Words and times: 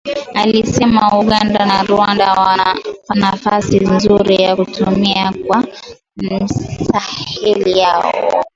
alisema 0.33 1.19
Uganda 1.19 1.65
na 1.65 1.83
Rwanda 1.83 2.33
wana 2.33 2.77
nafasi 3.15 3.79
nzuri 3.79 4.35
ya 4.41 4.55
kutumia 4.55 5.33
kwa 5.47 5.63
maslahi 6.15 7.79
yao 7.79 8.45